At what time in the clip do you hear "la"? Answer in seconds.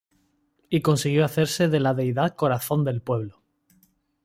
1.79-1.93